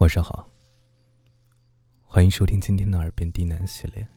[0.00, 0.48] 晚上好，
[2.06, 4.08] 欢迎收听今天的耳边低喃系列。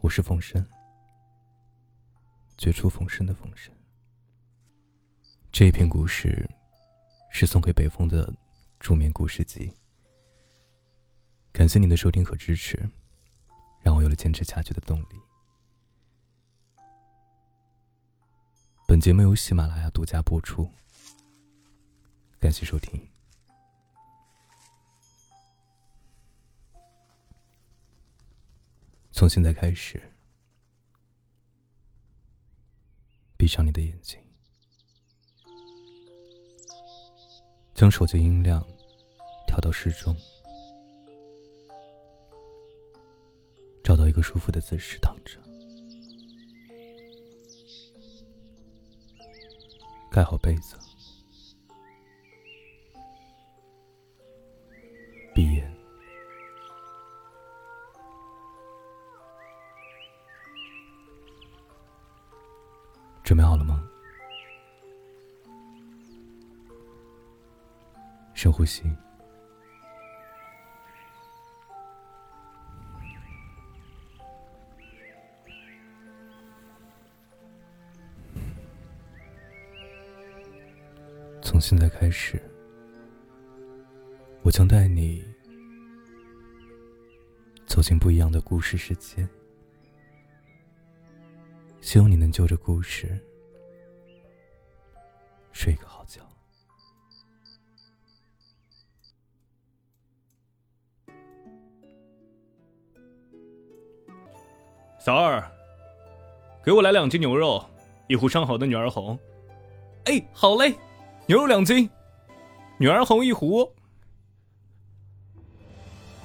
[0.00, 0.66] 我是风声，
[2.56, 3.70] 绝处逢生的风声。
[5.52, 6.48] 这一篇故事
[7.30, 8.34] 是送给北风的
[8.80, 9.70] 助眠故事集。
[11.52, 12.88] 感谢您的收听和支持，
[13.82, 15.20] 让我有了坚持下去的动力。
[18.88, 20.70] 本节目由喜马拉雅独家播出，
[22.40, 22.98] 感谢收听。
[29.16, 30.02] 从现在开始，
[33.36, 34.18] 闭上你的眼睛，
[37.72, 38.60] 将手机音量
[39.46, 40.16] 调到适中，
[43.84, 45.38] 找到一个舒服的姿势躺着，
[50.10, 50.76] 盖好被子。
[68.34, 68.82] 深呼吸，
[81.40, 82.42] 从现在开始，
[84.42, 85.24] 我将带你
[87.66, 89.26] 走进不一样的故事世界。
[91.80, 93.18] 希望你能就着故事
[95.52, 96.33] 睡个好觉。
[105.04, 105.44] 小二，
[106.64, 107.62] 给我来两斤牛肉，
[108.06, 109.18] 一壶上好的女儿红。
[110.06, 110.74] 哎，好嘞，
[111.26, 111.90] 牛肉两斤，
[112.78, 113.70] 女儿红一壶。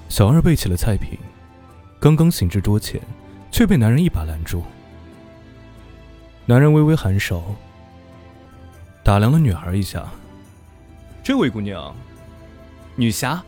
[0.07, 1.19] 小二背起了菜品，
[1.99, 3.01] 刚刚行至桌前，
[3.51, 4.63] 却被男人一把拦住。
[6.45, 7.53] 男人微微颔首，
[9.03, 10.07] 打量了女孩一下。
[11.21, 11.93] 这位姑娘，
[12.95, 13.43] 女侠。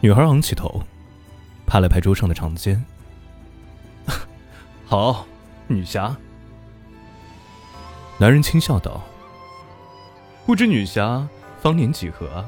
[0.00, 0.80] 女孩昂起头，
[1.66, 2.80] 拍了拍桌上的长肩。
[4.92, 5.24] 好，
[5.68, 6.14] 女侠。
[8.18, 9.00] 男人轻笑道
[10.44, 11.26] ：“不知女侠
[11.62, 12.44] 方年几何？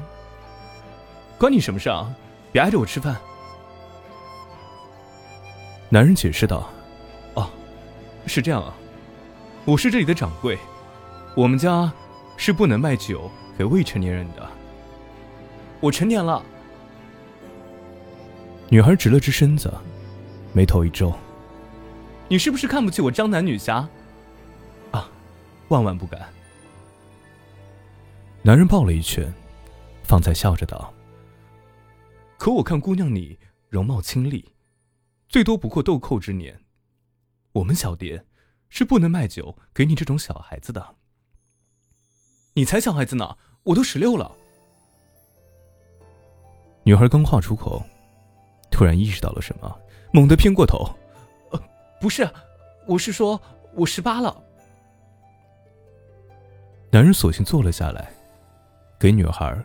[1.39, 2.07] 关你什么事啊？
[2.51, 3.15] 别挨着我吃饭。”
[5.89, 6.69] 男人解释道
[7.33, 7.49] ：“哦，
[8.27, 8.75] 是这样啊。”
[9.65, 10.55] 我是这里的掌柜，
[11.35, 11.91] 我们家
[12.37, 13.27] 是不能卖酒
[13.57, 14.47] 给未成年人的。
[15.79, 16.43] 我成年了。
[18.69, 19.73] 女孩直了直身子，
[20.53, 21.11] 眉头一皱
[22.27, 23.87] ：“你是不是看不起我江南女侠？”
[24.91, 25.09] 啊，
[25.69, 26.27] 万万不敢。
[28.41, 29.33] 男人抱了一拳，
[30.03, 30.93] 方才笑着道
[32.37, 33.37] ：“可我看姑娘你
[33.69, 34.53] 容貌清丽，
[35.27, 36.59] 最多不过豆蔻之年。
[37.53, 38.23] 我们小蝶。”
[38.67, 40.95] 是不能卖酒给你这种小孩子的。
[42.55, 44.29] 你才小孩子呢，我都十六了。
[46.83, 47.81] 女孩刚话出口，
[48.69, 49.79] 突然意识到了什么，
[50.11, 51.04] 猛地偏过头：“呃，
[51.99, 52.29] 不是，
[52.85, 53.41] 我是说，
[53.73, 54.43] 我十八了。”
[56.91, 58.09] 男人索性坐了下来，
[58.99, 59.57] 给女孩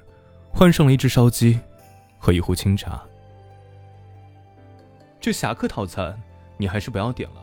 [0.53, 1.59] 换上了一只烧鸡
[2.19, 3.01] 和一壶清茶。
[5.21, 6.19] 这侠客套餐，
[6.57, 7.43] 你还是不要点了。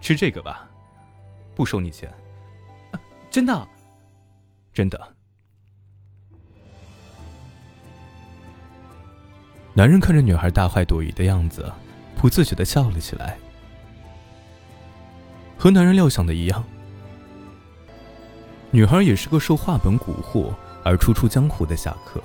[0.00, 0.68] 吃这个吧，
[1.54, 2.12] 不收你钱。
[3.30, 3.68] 真的，
[4.72, 4.98] 真的。
[9.74, 11.70] 男人看着女孩大快朵颐的样子，
[12.16, 13.38] 不自觉的笑了起来。
[15.58, 16.64] 和男人料想的一样，
[18.70, 20.54] 女孩也是个受画本蛊惑
[20.84, 22.22] 而初出江湖的侠客，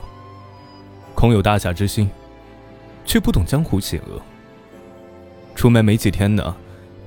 [1.15, 2.09] 空有大侠之心，
[3.03, 4.21] 却不懂江湖险恶。
[5.55, 6.55] 出门没几天呢。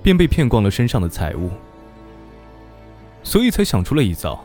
[0.02, 1.50] 便被骗光了身上的财物，
[3.24, 4.38] 所以才想出了一招，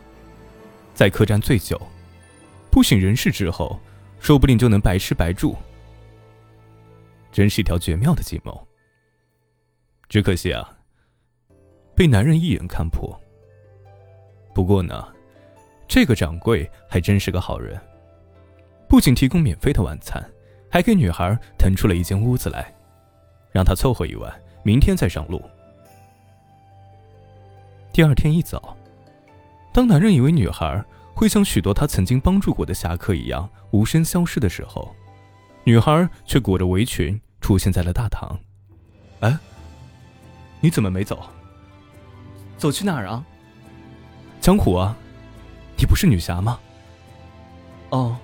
[0.95, 1.79] 在客栈醉酒，
[2.71, 3.79] 不省人事之后，
[4.19, 5.55] 说不定就能白吃白住。
[7.31, 8.67] 真是一条绝妙的计谋。
[10.09, 10.67] 只可惜啊，
[12.01, 13.15] 被男人一眼看破。
[14.55, 15.07] 不过呢，
[15.87, 17.79] 这个掌柜还真是个好人，
[18.89, 20.19] 不仅提供免费的晚餐，
[20.67, 22.73] 还给女孩腾出了一间屋子来，
[23.51, 24.33] 让她凑合一晚。
[24.63, 25.39] 明天再上路。
[27.93, 28.75] 第二天一早，
[29.71, 30.83] 当男人以为女孩
[31.13, 34.91] 会像许多他曾经帮助过的侠客一样无声消失的时候，
[35.65, 38.39] 女孩却裹着围裙出现在了大堂。
[39.19, 39.37] 哎，
[40.61, 41.29] 你怎么没走？
[42.61, 43.25] 走去哪儿啊？
[44.39, 44.95] 江湖啊，
[45.75, 46.59] 你不是女侠吗？
[47.89, 48.15] 哦，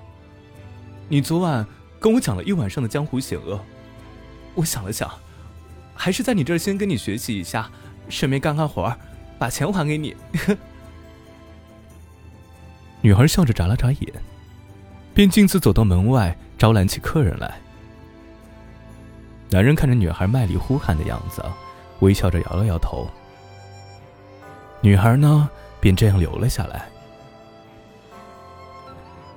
[1.10, 1.66] 你昨晚
[2.00, 3.60] 跟我讲了一晚上的江湖险恶，
[4.54, 5.12] 我想了想，
[5.96, 7.68] 还是在你这儿先跟你学习一下，
[8.10, 8.96] 顺便干干活儿，
[9.40, 10.16] 把钱还给你。
[13.02, 14.14] 女孩笑着眨了眨眼，
[15.16, 17.60] 便径自走到门外招揽起客人来。
[19.50, 21.44] 男人看着女孩卖力呼喊的样子，
[22.02, 23.10] 微笑着摇了摇头。
[24.82, 26.88] 女孩呢，便这样留了下来。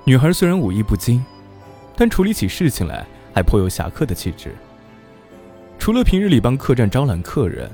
[0.05, 1.25] 女孩虽然武艺不精，
[1.97, 4.55] 但处理起事情来还颇有侠客的气质。
[5.79, 7.71] 除了平日里帮客栈招揽客人，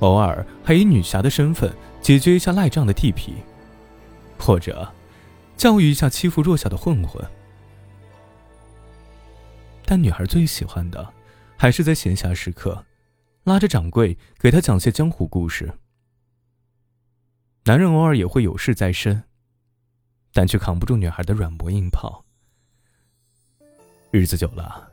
[0.00, 3.32] 偶尔还以女侠的身份解决一下赖账的地痞，
[4.38, 4.90] 或者
[5.56, 7.24] 教育一下欺负弱小的混混。
[9.84, 11.12] 但女孩最喜欢的。
[11.56, 12.84] 还是在闲暇时刻，
[13.44, 15.72] 拉着掌柜给他讲些江湖故事。
[17.66, 19.22] 男人偶尔也会有事在身，
[20.34, 22.22] 但却扛不住女孩的软磨硬泡。
[24.10, 24.90] 日子久了，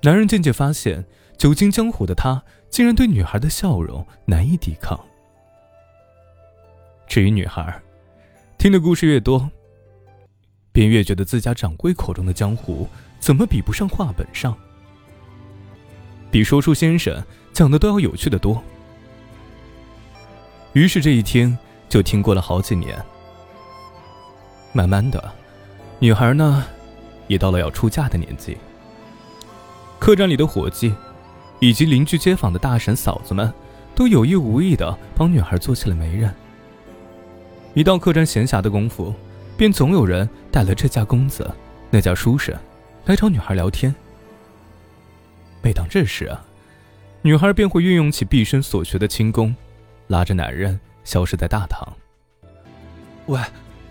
[0.00, 1.04] 男人渐渐发现，
[1.36, 4.98] 久经江湖的他竟然对女孩的笑容难以抵抗。
[7.06, 7.78] 至于女孩，
[8.56, 9.50] 听的故事越多，
[10.72, 12.88] 便越觉得自家掌柜口中的江湖
[13.20, 14.56] 怎么比不上话本上。
[16.30, 17.22] 比说书先生
[17.52, 18.64] 讲的都要有趣的多。
[20.72, 21.58] 于是这一天
[21.92, 22.98] 就听过了好几年。
[24.72, 25.30] 慢慢的，
[25.98, 26.64] 女孩呢，
[27.26, 28.56] 也到了要出嫁的年纪。
[29.98, 30.94] 客栈里的伙计，
[31.60, 33.52] 以及邻居街坊的大婶嫂子们，
[33.94, 36.34] 都有意无意的帮女孩做起了媒人。
[37.74, 39.12] 一到客栈闲暇的功夫，
[39.58, 41.46] 便总有人带了这家公子，
[41.90, 42.56] 那家书生，
[43.04, 43.94] 来找女孩聊天。
[45.60, 46.42] 每当这时啊，
[47.20, 49.54] 女孩便会运用起毕生所学的轻功，
[50.06, 51.86] 拉着男人消失在大堂。
[53.26, 53.40] 喂，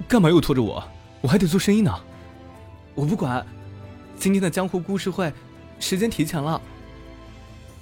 [0.07, 0.83] 干嘛又拖着我？
[1.21, 1.93] 我还得做生意呢。
[2.95, 3.45] 我不管，
[4.17, 5.31] 今天的江湖故事会，
[5.79, 6.61] 时间提前了。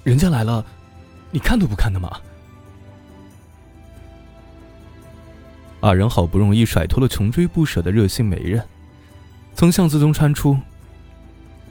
[0.04, 0.64] 人家来了，
[1.30, 2.20] 你看都不看的吗？
[5.80, 8.64] 二人好不容易甩脱了穷追不舍的热心媒人，
[9.54, 10.56] 从巷子中穿出，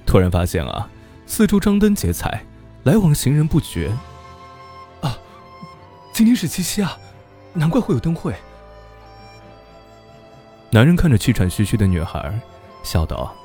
[0.06, 0.90] 突然发现啊。
[1.28, 2.44] 四周张灯结彩，
[2.86, 3.96] 来往行人不绝。
[5.00, 5.16] 啊，
[6.12, 6.98] 今天是七夕啊，
[7.54, 8.36] 难怪会有灯会。
[10.72, 12.40] 男人看着气喘吁吁的女孩，
[12.84, 13.36] 笑道：“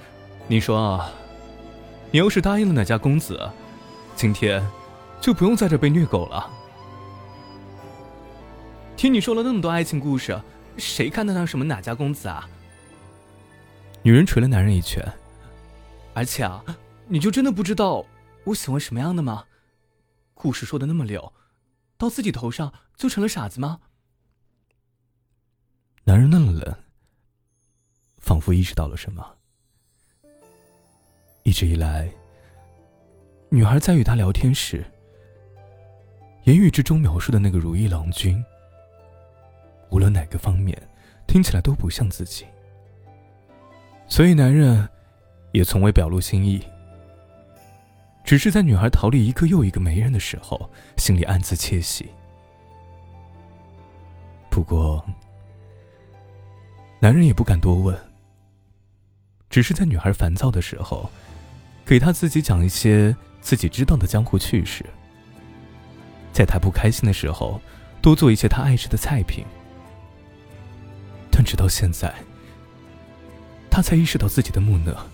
[0.48, 1.10] 你说啊，
[2.10, 3.50] 你要是答应了哪家公子，
[4.14, 4.66] 今天
[5.20, 6.50] 就不用在这被虐狗了。
[8.96, 10.40] 听你说了那么多爱情故事，
[10.78, 12.48] 谁看得上什么哪家公子啊？”
[14.02, 15.06] 女人捶了男人一拳。
[16.14, 16.64] 而且啊，
[17.08, 18.02] 你就真的不知道
[18.44, 19.44] 我喜欢什么样的吗？
[20.32, 21.30] 故事说的那么溜，
[21.96, 23.80] 到自己头上就成了傻子吗？
[26.04, 26.76] 男人愣了愣，
[28.18, 29.36] 仿佛意识到了什么。
[31.42, 32.10] 一直以来，
[33.50, 34.84] 女孩在与他聊天时，
[36.44, 38.44] 言语之中描述的那个如意郎君，
[39.90, 40.76] 无论哪个方面，
[41.26, 42.46] 听起来都不像自己。
[44.08, 44.88] 所以男人。
[45.52, 46.62] 也从未表露心意，
[48.26, 52.10] 只是在女孩逃离一个又一个媒人的时候，心里暗自窃喜。
[54.50, 55.06] 不过，
[56.98, 57.96] 男人也不敢多问，
[59.48, 61.08] 只是在女孩烦躁的时候，
[61.84, 64.84] 给她自己讲一些自己知道的江湖趣事；
[66.32, 67.60] 在她不开心的时候，
[68.02, 69.44] 多做一些她爱吃的菜品。
[71.30, 72.12] 但直到现在，
[73.70, 75.06] 他才意识到自己的木讷。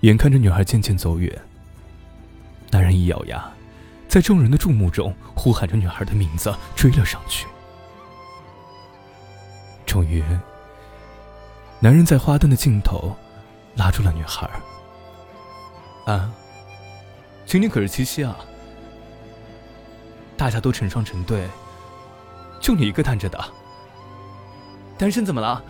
[0.00, 1.38] 眼看着女孩渐渐走远，
[2.70, 3.44] 男人一咬牙，
[4.08, 7.46] 在众人的注目中呼喊着女孩的名字，追了上去。
[9.84, 10.24] 终于，
[11.80, 13.14] 男人在花灯的尽头
[13.76, 14.48] 拉住了女孩。
[16.06, 16.32] 啊，
[17.44, 18.36] 今天可是七夕啊！
[20.34, 21.46] 大家都成双成对，
[22.58, 23.38] 就你一个单着的。
[24.96, 25.62] 单身怎么了？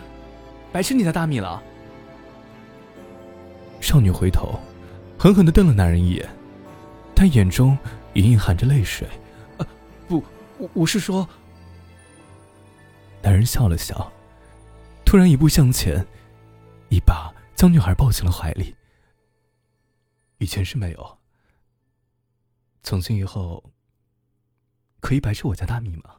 [0.71, 1.61] 白吃你的大米了？
[3.91, 4.57] 少女回头，
[5.19, 6.31] 狠狠的瞪了男人一眼，
[7.13, 7.77] 但眼中
[8.15, 9.05] 隐隐含着泪水。
[9.59, 9.67] 啊，
[10.07, 10.23] 不，
[10.59, 11.29] 我我是说。
[13.21, 14.13] 男人笑了笑，
[15.05, 16.07] 突然一步向前，
[16.89, 18.77] 一把将女孩抱进了怀里。
[20.39, 21.19] 以前是没有，
[22.85, 23.73] 从今以后，
[25.01, 26.15] 可以白吃我家大米吗？